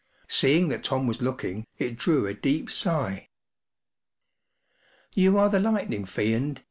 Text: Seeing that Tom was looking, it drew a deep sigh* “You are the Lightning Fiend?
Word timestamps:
Seeing 0.27 0.69
that 0.69 0.83
Tom 0.83 1.05
was 1.05 1.21
looking, 1.21 1.67
it 1.77 1.95
drew 1.95 2.25
a 2.25 2.33
deep 2.33 2.71
sigh* 2.71 3.29
“You 5.13 5.37
are 5.37 5.47
the 5.51 5.59
Lightning 5.59 6.05
Fiend? 6.05 6.59